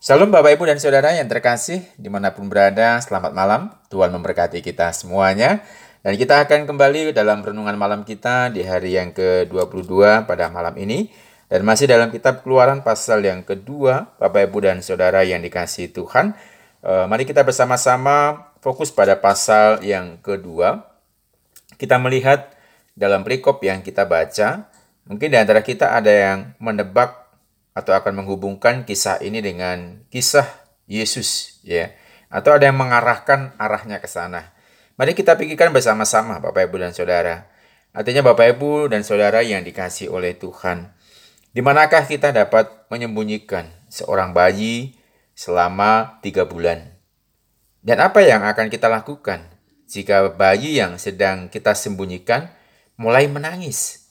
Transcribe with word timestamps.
Shalom 0.00 0.32
Bapak 0.32 0.56
Ibu 0.56 0.64
dan 0.64 0.80
Saudara 0.80 1.12
yang 1.12 1.28
terkasih 1.28 1.84
di 2.00 2.08
mana 2.08 2.32
pun 2.32 2.48
berada, 2.48 2.96
selamat 3.04 3.36
malam. 3.36 3.68
Tuhan 3.92 4.08
memberkati 4.08 4.64
kita 4.64 4.96
semuanya. 4.96 5.60
Dan 6.00 6.16
kita 6.16 6.40
akan 6.40 6.64
kembali 6.64 7.12
dalam 7.12 7.44
renungan 7.44 7.76
malam 7.76 8.00
kita 8.08 8.48
di 8.48 8.64
hari 8.64 8.96
yang 8.96 9.12
ke-22 9.12 10.24
pada 10.24 10.48
malam 10.48 10.72
ini. 10.80 11.12
Dan 11.52 11.68
masih 11.68 11.84
dalam 11.84 12.08
kitab 12.08 12.40
keluaran 12.40 12.80
pasal 12.80 13.20
yang 13.20 13.44
kedua, 13.44 14.16
Bapak 14.16 14.48
Ibu 14.48 14.64
dan 14.64 14.80
Saudara 14.80 15.20
yang 15.20 15.44
dikasih 15.44 15.92
Tuhan. 15.92 16.32
Eh, 16.80 17.04
mari 17.04 17.28
kita 17.28 17.44
bersama-sama 17.44 18.48
fokus 18.64 18.88
pada 18.88 19.20
pasal 19.20 19.84
yang 19.84 20.16
kedua. 20.24 20.80
Kita 21.76 22.00
melihat 22.00 22.48
dalam 22.96 23.20
perikop 23.20 23.60
yang 23.60 23.84
kita 23.84 24.08
baca, 24.08 24.64
mungkin 25.04 25.28
di 25.28 25.36
antara 25.36 25.60
kita 25.60 25.92
ada 25.92 26.08
yang 26.08 26.56
menebak 26.56 27.19
atau 27.74 27.94
akan 27.94 28.22
menghubungkan 28.24 28.82
kisah 28.82 29.22
ini 29.22 29.38
dengan 29.40 30.02
kisah 30.10 30.46
Yesus 30.90 31.62
ya 31.62 31.94
atau 32.30 32.54
ada 32.54 32.70
yang 32.70 32.78
mengarahkan 32.78 33.58
arahnya 33.58 33.98
ke 33.98 34.06
sana. 34.06 34.54
Mari 34.94 35.18
kita 35.18 35.34
pikirkan 35.34 35.74
bersama-sama 35.74 36.38
Bapak 36.38 36.70
Ibu 36.70 36.76
dan 36.78 36.92
Saudara. 36.94 37.50
Artinya 37.90 38.22
Bapak 38.22 38.54
Ibu 38.58 38.86
dan 38.86 39.02
Saudara 39.02 39.42
yang 39.42 39.66
dikasih 39.66 40.12
oleh 40.12 40.38
Tuhan. 40.38 40.94
Di 41.50 41.58
manakah 41.58 42.06
kita 42.06 42.30
dapat 42.30 42.86
menyembunyikan 42.86 43.66
seorang 43.90 44.30
bayi 44.30 44.94
selama 45.34 46.22
tiga 46.22 46.46
bulan? 46.46 46.94
Dan 47.82 47.98
apa 47.98 48.22
yang 48.22 48.46
akan 48.46 48.70
kita 48.70 48.86
lakukan 48.86 49.42
jika 49.90 50.30
bayi 50.30 50.78
yang 50.78 51.00
sedang 51.02 51.50
kita 51.50 51.74
sembunyikan 51.74 52.46
mulai 52.94 53.26
menangis? 53.26 54.06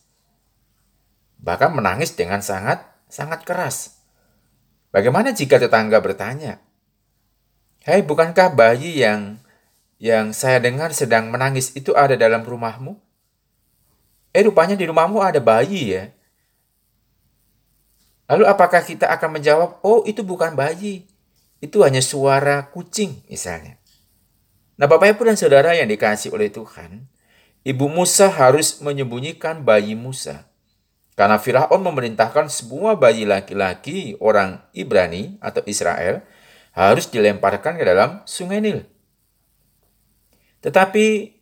Bahkan 1.40 1.72
menangis 1.72 2.12
dengan 2.20 2.44
sangat 2.44 2.84
sangat 3.10 3.44
keras. 3.44 4.00
Bagaimana 4.94 5.34
jika 5.34 5.58
tetangga 5.58 5.98
bertanya, 6.00 6.62
"Hei, 7.84 8.06
bukankah 8.06 8.54
bayi 8.54 9.02
yang 9.02 9.42
yang 10.00 10.32
saya 10.32 10.64
dengar 10.64 10.96
sedang 10.96 11.34
menangis 11.34 11.74
itu 11.74 11.92
ada 11.98 12.14
dalam 12.14 12.46
rumahmu?" 12.46 12.96
Eh, 14.30 14.46
rupanya 14.46 14.78
di 14.78 14.86
rumahmu 14.86 15.20
ada 15.26 15.42
bayi 15.42 15.98
ya. 15.98 16.14
Lalu 18.30 18.46
apakah 18.46 18.86
kita 18.86 19.10
akan 19.10 19.42
menjawab, 19.42 19.82
"Oh, 19.82 20.06
itu 20.06 20.22
bukan 20.22 20.54
bayi. 20.54 21.10
Itu 21.58 21.82
hanya 21.82 22.02
suara 22.02 22.70
kucing," 22.70 23.26
misalnya. 23.26 23.82
Nah, 24.78 24.86
Bapak 24.86 25.18
Ibu 25.18 25.34
dan 25.34 25.38
Saudara 25.38 25.74
yang 25.74 25.90
dikasih 25.90 26.32
oleh 26.32 26.54
Tuhan, 26.54 27.10
Ibu 27.66 27.90
Musa 27.90 28.30
harus 28.30 28.80
menyembunyikan 28.80 29.66
bayi 29.66 29.98
Musa 29.98 30.49
karena 31.20 31.36
Firaun 31.36 31.84
memerintahkan 31.84 32.48
semua 32.48 32.96
bayi 32.96 33.28
laki-laki 33.28 34.16
orang 34.24 34.64
Ibrani 34.72 35.36
atau 35.44 35.60
Israel 35.68 36.24
harus 36.72 37.12
dilemparkan 37.12 37.76
ke 37.76 37.84
dalam 37.84 38.24
sungai 38.24 38.64
Nil. 38.64 38.88
Tetapi 40.64 41.36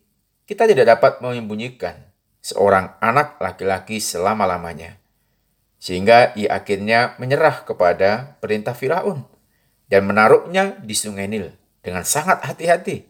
kita 0.50 0.66
tidak 0.66 0.98
dapat 0.98 1.22
menyembunyikan 1.22 1.94
seorang 2.42 2.98
anak 3.06 3.38
laki-laki 3.38 4.02
selama-lamanya. 4.02 4.98
Sehingga 5.78 6.34
ia 6.34 6.58
akhirnya 6.58 7.14
menyerah 7.22 7.62
kepada 7.62 8.42
perintah 8.42 8.74
Firaun 8.74 9.30
dan 9.94 10.10
menaruhnya 10.10 10.74
di 10.82 10.98
sungai 10.98 11.30
Nil 11.30 11.54
dengan 11.86 12.02
sangat 12.02 12.42
hati-hati. 12.42 13.06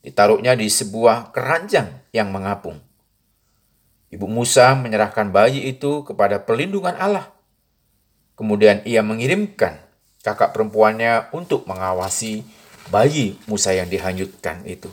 Ditaruhnya 0.00 0.56
di 0.56 0.72
sebuah 0.72 1.36
keranjang 1.36 2.08
yang 2.16 2.32
mengapung. 2.32 2.85
Ibu 4.16 4.32
Musa 4.32 4.72
menyerahkan 4.72 5.28
bayi 5.28 5.68
itu 5.68 6.00
kepada 6.00 6.40
perlindungan 6.40 6.96
Allah. 6.96 7.36
Kemudian 8.32 8.80
ia 8.88 9.04
mengirimkan 9.04 9.76
kakak 10.24 10.56
perempuannya 10.56 11.28
untuk 11.36 11.68
mengawasi 11.68 12.40
bayi 12.88 13.36
Musa 13.44 13.76
yang 13.76 13.92
dihanyutkan 13.92 14.64
itu. 14.64 14.88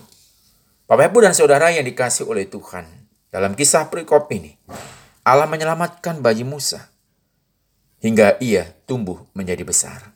Bapak 0.91 1.15
Ibu 1.15 1.23
dan 1.23 1.31
Saudara 1.31 1.71
yang 1.71 1.87
dikasih 1.87 2.27
oleh 2.27 2.51
Tuhan, 2.51 2.83
dalam 3.31 3.55
kisah 3.55 3.87
perikop 3.87 4.27
ini, 4.35 4.59
Allah 5.23 5.47
menyelamatkan 5.47 6.19
bayi 6.19 6.43
Musa 6.43 6.91
hingga 8.03 8.35
ia 8.43 8.75
tumbuh 8.83 9.23
menjadi 9.31 9.63
besar. 9.63 10.11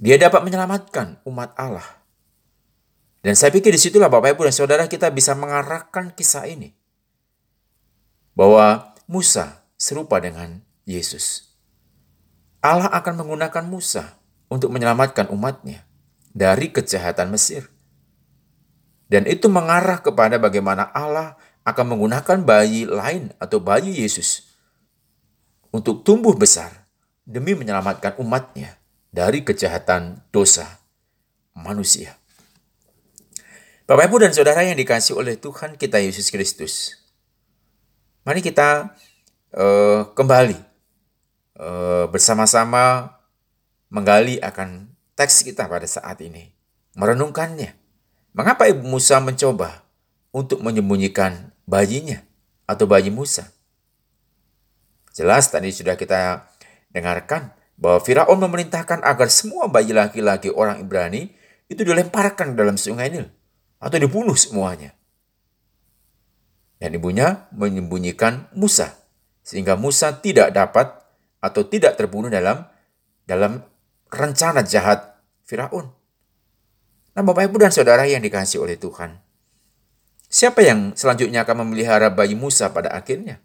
Dia 0.00 0.16
dapat 0.16 0.40
menyelamatkan 0.40 1.20
umat 1.28 1.52
Allah. 1.60 1.84
Dan 3.20 3.36
saya 3.36 3.52
pikir 3.52 3.76
di 3.76 3.78
situlah 3.78 4.08
Bapak 4.08 4.32
Ibu 4.34 4.48
dan 4.48 4.56
Saudara 4.56 4.84
kita 4.88 5.12
bisa 5.12 5.36
mengarahkan 5.36 6.16
kisah 6.16 6.48
ini 6.48 6.81
bahwa 8.32 8.96
Musa 9.08 9.64
serupa 9.76 10.22
dengan 10.22 10.62
Yesus. 10.88 11.52
Allah 12.62 12.88
akan 12.94 13.24
menggunakan 13.24 13.64
Musa 13.66 14.18
untuk 14.46 14.70
menyelamatkan 14.70 15.28
umatnya 15.34 15.82
dari 16.30 16.70
kejahatan 16.70 17.34
Mesir. 17.34 17.68
Dan 19.10 19.28
itu 19.28 19.50
mengarah 19.52 20.00
kepada 20.00 20.40
bagaimana 20.40 20.88
Allah 20.94 21.36
akan 21.68 21.96
menggunakan 21.96 22.38
bayi 22.46 22.88
lain 22.88 23.34
atau 23.36 23.60
bayi 23.60 23.92
Yesus 23.92 24.52
untuk 25.74 26.06
tumbuh 26.06 26.32
besar 26.32 26.88
demi 27.28 27.52
menyelamatkan 27.52 28.16
umatnya 28.18 28.80
dari 29.12 29.44
kejahatan 29.44 30.24
dosa 30.32 30.80
manusia. 31.52 32.16
Bapak 33.84 34.08
Ibu 34.08 34.24
dan 34.24 34.32
Saudara 34.32 34.64
yang 34.64 34.78
dikasih 34.78 35.18
oleh 35.18 35.36
Tuhan 35.36 35.76
kita 35.76 36.00
Yesus 36.00 36.32
Kristus. 36.32 37.01
Mari 38.22 38.38
kita 38.38 38.94
uh, 39.50 40.06
kembali 40.14 40.54
uh, 41.58 42.06
bersama-sama 42.06 43.18
menggali 43.90 44.38
akan 44.38 44.94
teks 45.18 45.42
kita 45.42 45.66
pada 45.66 45.90
saat 45.90 46.22
ini, 46.22 46.54
merenungkannya. 46.94 47.74
Mengapa 48.30 48.70
Ibu 48.70 48.86
Musa 48.86 49.18
mencoba 49.18 49.82
untuk 50.30 50.62
menyembunyikan 50.62 51.50
bayinya 51.66 52.22
atau 52.70 52.86
bayi 52.86 53.10
Musa? 53.10 53.50
Jelas 55.10 55.50
tadi 55.50 55.74
sudah 55.74 55.98
kita 55.98 56.46
dengarkan 56.94 57.50
bahwa 57.74 57.98
Firaun 58.06 58.38
memerintahkan 58.38 59.02
agar 59.02 59.34
semua 59.34 59.66
bayi 59.66 59.90
laki-laki 59.90 60.46
orang 60.54 60.78
Ibrani 60.78 61.34
itu 61.66 61.82
dilemparkan 61.82 62.54
dalam 62.54 62.78
sungai 62.78 63.10
Nil 63.10 63.26
atau 63.82 63.98
dibunuh 63.98 64.38
semuanya. 64.38 64.94
Dan 66.82 66.98
ibunya 66.98 67.46
menyembunyikan 67.54 68.50
Musa. 68.58 68.98
Sehingga 69.46 69.78
Musa 69.78 70.18
tidak 70.18 70.50
dapat 70.50 70.90
atau 71.38 71.62
tidak 71.62 71.94
terbunuh 71.94 72.26
dalam 72.26 72.66
dalam 73.22 73.62
rencana 74.10 74.66
jahat 74.66 75.14
Firaun. 75.46 75.94
Nah 77.14 77.22
Bapak 77.22 77.46
Ibu 77.46 77.62
dan 77.62 77.70
Saudara 77.70 78.02
yang 78.02 78.18
dikasih 78.18 78.58
oleh 78.58 78.74
Tuhan. 78.74 79.14
Siapa 80.26 80.58
yang 80.66 80.98
selanjutnya 80.98 81.46
akan 81.46 81.62
memelihara 81.62 82.10
bayi 82.10 82.34
Musa 82.34 82.74
pada 82.74 82.90
akhirnya? 82.90 83.38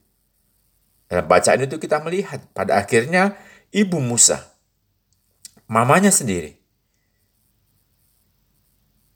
Dalam 1.06 1.30
bacaan 1.30 1.62
itu 1.62 1.78
kita 1.78 2.02
melihat 2.02 2.42
pada 2.58 2.74
akhirnya 2.80 3.38
ibu 3.70 4.02
Musa, 4.02 4.50
mamanya 5.70 6.10
sendiri. 6.10 6.58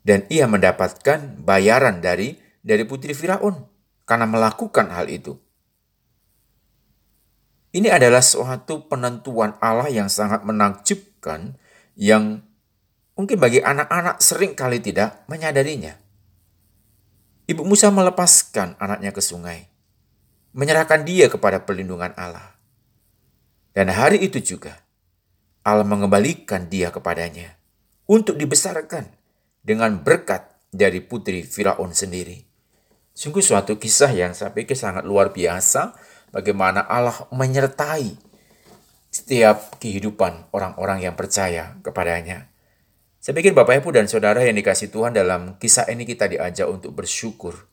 Dan 0.06 0.30
ia 0.30 0.46
mendapatkan 0.46 1.42
bayaran 1.42 2.06
dari 2.06 2.38
dari 2.62 2.86
putri 2.86 3.18
Firaun 3.18 3.71
karena 4.12 4.28
melakukan 4.28 4.92
hal 4.92 5.08
itu. 5.08 5.40
Ini 7.72 7.96
adalah 7.96 8.20
suatu 8.20 8.92
penentuan 8.92 9.56
Allah 9.64 9.88
yang 9.88 10.12
sangat 10.12 10.44
menakjubkan 10.44 11.56
yang 11.96 12.44
mungkin 13.16 13.40
bagi 13.40 13.64
anak-anak 13.64 14.20
sering 14.20 14.52
kali 14.52 14.84
tidak 14.84 15.24
menyadarinya. 15.32 15.96
Ibu 17.48 17.64
Musa 17.64 17.88
melepaskan 17.88 18.76
anaknya 18.84 19.16
ke 19.16 19.24
sungai, 19.24 19.72
menyerahkan 20.52 21.08
dia 21.08 21.32
kepada 21.32 21.64
perlindungan 21.64 22.12
Allah. 22.20 22.60
Dan 23.72 23.88
hari 23.96 24.20
itu 24.20 24.44
juga 24.44 24.76
Allah 25.64 25.88
mengembalikan 25.88 26.68
dia 26.68 26.92
kepadanya 26.92 27.56
untuk 28.12 28.36
dibesarkan 28.36 29.08
dengan 29.64 30.04
berkat 30.04 30.52
dari 30.68 31.00
putri 31.00 31.48
Firaun 31.48 31.96
sendiri. 31.96 32.51
Sungguh 33.12 33.44
suatu 33.44 33.76
kisah 33.76 34.12
yang 34.16 34.32
saya 34.32 34.56
pikir 34.56 34.76
sangat 34.76 35.04
luar 35.04 35.36
biasa 35.36 35.96
bagaimana 36.32 36.88
Allah 36.88 37.28
menyertai 37.30 38.16
setiap 39.12 39.76
kehidupan 39.84 40.56
orang-orang 40.56 41.04
yang 41.04 41.16
percaya 41.20 41.76
kepadanya. 41.84 42.48
Saya 43.22 43.38
pikir 43.38 43.54
Bapak 43.54 43.84
Ibu 43.84 43.94
dan 43.94 44.08
Saudara 44.08 44.42
yang 44.42 44.58
dikasih 44.58 44.90
Tuhan 44.90 45.14
dalam 45.14 45.60
kisah 45.62 45.86
ini 45.92 46.08
kita 46.08 46.26
diajak 46.32 46.66
untuk 46.66 46.96
bersyukur. 46.96 47.68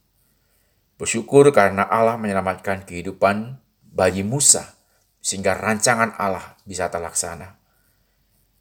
Bersyukur 0.99 1.55
karena 1.55 1.87
Allah 1.87 2.19
menyelamatkan 2.19 2.85
kehidupan 2.85 3.57
bayi 3.87 4.27
Musa 4.27 4.77
sehingga 5.23 5.55
rancangan 5.55 6.19
Allah 6.19 6.59
bisa 6.67 6.91
terlaksana. 6.91 7.55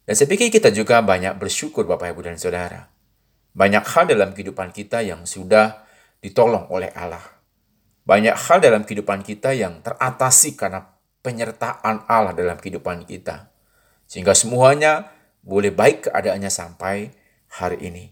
Dan 0.08 0.14
saya 0.16 0.30
pikir 0.30 0.48
kita 0.48 0.72
juga 0.72 1.04
banyak 1.04 1.36
bersyukur 1.36 1.84
Bapak 1.84 2.14
Ibu 2.16 2.24
dan 2.24 2.40
Saudara. 2.40 2.88
Banyak 3.52 3.84
hal 3.84 4.08
dalam 4.08 4.32
kehidupan 4.32 4.72
kita 4.72 5.04
yang 5.04 5.28
sudah 5.28 5.87
ditolong 6.22 6.66
oleh 6.70 6.90
Allah. 6.94 7.22
Banyak 8.08 8.34
hal 8.34 8.58
dalam 8.64 8.82
kehidupan 8.88 9.20
kita 9.20 9.52
yang 9.52 9.84
teratasi 9.84 10.56
karena 10.56 10.86
penyertaan 11.20 12.08
Allah 12.08 12.32
dalam 12.32 12.56
kehidupan 12.56 13.04
kita. 13.04 13.52
Sehingga 14.08 14.32
semuanya 14.32 15.12
boleh 15.44 15.68
baik 15.68 16.08
keadaannya 16.08 16.48
sampai 16.48 17.12
hari 17.60 17.78
ini. 17.84 18.04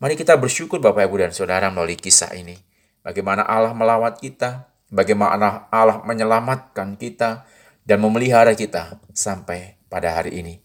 Mari 0.00 0.16
kita 0.16 0.36
bersyukur 0.40 0.80
Bapak 0.80 1.04
Ibu 1.08 1.28
dan 1.28 1.32
Saudara 1.36 1.68
melalui 1.68 2.00
kisah 2.00 2.32
ini. 2.32 2.56
Bagaimana 3.04 3.44
Allah 3.44 3.76
melawat 3.76 4.16
kita, 4.16 4.72
bagaimana 4.88 5.68
Allah 5.68 6.00
menyelamatkan 6.08 6.96
kita, 6.96 7.44
dan 7.84 8.00
memelihara 8.00 8.56
kita 8.56 8.96
sampai 9.12 9.76
pada 9.92 10.16
hari 10.16 10.40
ini. 10.40 10.64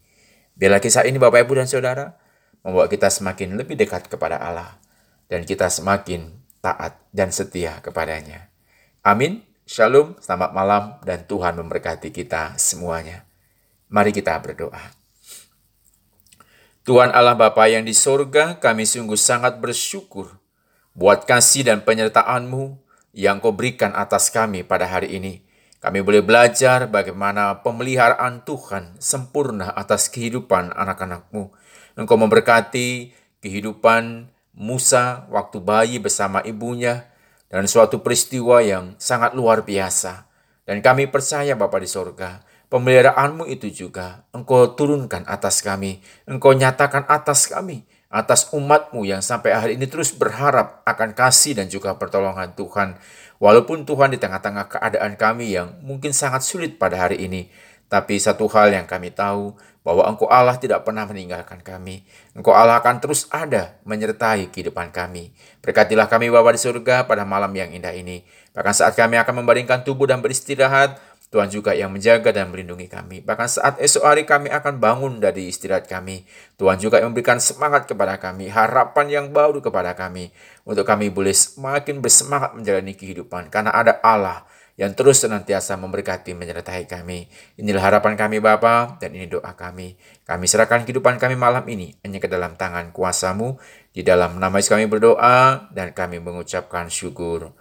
Bila 0.56 0.80
kisah 0.80 1.04
ini 1.04 1.20
Bapak 1.20 1.44
Ibu 1.44 1.60
dan 1.60 1.68
Saudara 1.68 2.16
membawa 2.64 2.88
kita 2.88 3.12
semakin 3.12 3.60
lebih 3.60 3.76
dekat 3.76 4.08
kepada 4.08 4.40
Allah 4.40 4.80
dan 5.28 5.44
kita 5.44 5.68
semakin 5.68 6.39
taat 6.60 7.00
dan 7.12 7.32
setia 7.32 7.80
kepadanya. 7.84 8.52
Amin. 9.04 9.48
Shalom, 9.70 10.18
selamat 10.18 10.52
malam 10.52 10.84
dan 11.06 11.30
Tuhan 11.30 11.54
memberkati 11.62 12.10
kita 12.10 12.58
semuanya. 12.58 13.30
Mari 13.86 14.10
kita 14.10 14.34
berdoa. 14.42 14.98
Tuhan 16.90 17.14
Allah 17.14 17.38
Bapa 17.38 17.70
yang 17.70 17.86
di 17.86 17.94
sorga, 17.94 18.58
kami 18.58 18.90
sungguh 18.90 19.14
sangat 19.14 19.62
bersyukur 19.62 20.42
buat 20.98 21.30
kasih 21.30 21.70
dan 21.70 21.86
penyertaan-Mu 21.86 22.82
yang 23.14 23.38
Kau 23.38 23.54
berikan 23.54 23.94
atas 23.94 24.34
kami 24.34 24.66
pada 24.66 24.90
hari 24.90 25.14
ini. 25.22 25.46
Kami 25.80 26.04
boleh 26.04 26.26
belajar 26.26 26.90
bagaimana 26.92 27.62
pemeliharaan 27.64 28.44
Tuhan 28.44 29.00
sempurna 29.00 29.72
atas 29.72 30.12
kehidupan 30.12 30.76
anak-anakmu. 30.76 31.54
Engkau 31.96 32.18
memberkati 32.20 33.16
kehidupan 33.40 34.28
Musa 34.58 35.30
waktu 35.30 35.58
bayi 35.62 35.98
bersama 36.02 36.42
ibunya 36.46 37.10
dan 37.50 37.66
suatu 37.66 38.02
peristiwa 38.06 38.62
yang 38.62 38.94
sangat 39.02 39.34
luar 39.34 39.66
biasa. 39.66 40.30
Dan 40.70 40.86
kami 40.86 41.10
percaya 41.10 41.58
Bapa 41.58 41.82
di 41.82 41.90
sorga, 41.90 42.46
pemeliharaanmu 42.70 43.50
itu 43.50 43.74
juga 43.74 44.22
engkau 44.30 44.78
turunkan 44.78 45.26
atas 45.26 45.66
kami, 45.66 46.06
engkau 46.30 46.54
nyatakan 46.54 47.10
atas 47.10 47.50
kami, 47.50 47.90
atas 48.10 48.54
umatmu 48.54 49.06
yang 49.06 49.26
sampai 49.26 49.54
hari 49.54 49.72
ini 49.78 49.90
terus 49.90 50.14
berharap 50.14 50.86
akan 50.86 51.18
kasih 51.18 51.58
dan 51.58 51.70
juga 51.70 51.98
pertolongan 51.98 52.54
Tuhan. 52.54 53.02
Walaupun 53.40 53.88
Tuhan 53.88 54.12
di 54.14 54.20
tengah-tengah 54.20 54.68
keadaan 54.68 55.16
kami 55.16 55.56
yang 55.58 55.80
mungkin 55.82 56.12
sangat 56.12 56.44
sulit 56.46 56.76
pada 56.78 57.08
hari 57.08 57.24
ini, 57.26 57.50
tapi 57.90 58.22
satu 58.22 58.46
hal 58.54 58.72
yang 58.72 58.86
kami 58.86 59.10
tahu, 59.10 59.58
bahwa 59.82 60.06
Engkau 60.06 60.30
Allah 60.30 60.54
tidak 60.62 60.86
pernah 60.86 61.10
meninggalkan 61.10 61.66
kami. 61.66 62.06
Engkau 62.38 62.54
Allah 62.54 62.78
akan 62.78 63.02
terus 63.02 63.26
ada 63.34 63.82
menyertai 63.90 64.54
kehidupan 64.54 64.94
kami. 64.94 65.34
Berkatilah 65.66 66.06
kami 66.06 66.30
Bapa 66.30 66.54
di 66.54 66.62
surga 66.62 67.10
pada 67.10 67.26
malam 67.26 67.50
yang 67.58 67.74
indah 67.74 67.96
ini. 67.98 68.22
Bahkan 68.54 68.76
saat 68.76 68.94
kami 68.94 69.18
akan 69.18 69.42
membaringkan 69.42 69.82
tubuh 69.82 70.06
dan 70.06 70.22
beristirahat, 70.22 71.02
Tuhan 71.30 71.50
juga 71.54 71.78
yang 71.78 71.94
menjaga 71.94 72.34
dan 72.34 72.50
melindungi 72.50 72.90
kami. 72.90 73.22
Bahkan 73.22 73.48
saat 73.50 73.74
esok 73.78 74.02
hari 74.02 74.26
kami 74.26 74.50
akan 74.50 74.82
bangun 74.82 75.22
dari 75.22 75.46
istirahat 75.50 75.86
kami, 75.86 76.26
Tuhan 76.58 76.82
juga 76.82 76.98
yang 76.98 77.14
memberikan 77.14 77.38
semangat 77.38 77.86
kepada 77.86 78.18
kami, 78.18 78.50
harapan 78.50 79.06
yang 79.10 79.26
baru 79.30 79.62
kepada 79.62 79.94
kami, 79.94 80.34
untuk 80.66 80.90
kami 80.90 81.14
boleh 81.14 81.34
semakin 81.34 82.02
bersemangat 82.02 82.58
menjalani 82.58 82.98
kehidupan, 82.98 83.54
karena 83.54 83.70
ada 83.70 84.02
Allah 84.02 84.42
yang 84.80 84.96
terus 84.96 85.20
senantiasa 85.20 85.76
memberkati 85.76 86.32
menyertai 86.32 86.88
kami. 86.88 87.28
Inilah 87.60 87.84
harapan 87.84 88.16
kami 88.16 88.40
Bapa 88.40 88.96
dan 89.04 89.12
ini 89.12 89.28
doa 89.28 89.52
kami. 89.52 90.00
Kami 90.24 90.46
serahkan 90.48 90.88
kehidupan 90.88 91.20
kami 91.20 91.36
malam 91.36 91.68
ini 91.68 92.00
hanya 92.00 92.24
ke 92.24 92.32
dalam 92.32 92.56
tangan 92.56 92.96
kuasamu. 92.96 93.60
Di 93.92 94.08
dalam 94.08 94.40
nama 94.40 94.56
Yesus 94.56 94.72
kami 94.72 94.88
berdoa 94.88 95.68
dan 95.76 95.92
kami 95.92 96.24
mengucapkan 96.24 96.88
syukur. 96.88 97.52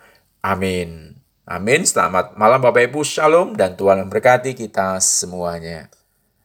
Amin. 0.47 1.19
Amin. 1.43 1.83
Selamat 1.83 2.39
malam 2.39 2.63
Bapak 2.63 2.87
Ibu. 2.87 3.03
Shalom 3.03 3.59
dan 3.59 3.75
Tuhan 3.75 3.99
memberkati 4.07 4.55
kita 4.55 5.03
semuanya. 5.03 5.91